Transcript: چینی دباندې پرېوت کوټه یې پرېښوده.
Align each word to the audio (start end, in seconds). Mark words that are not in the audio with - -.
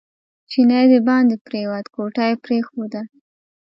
چینی 0.49 0.83
دباندې 0.91 1.35
پرېوت 1.45 1.85
کوټه 1.95 2.23
یې 2.29 2.35
پرېښوده. 2.45 3.01